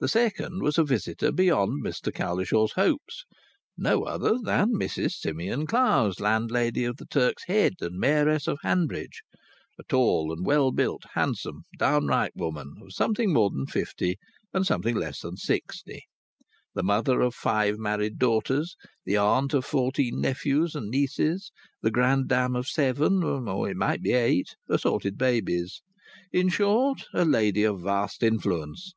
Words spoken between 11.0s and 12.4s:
handsome, downright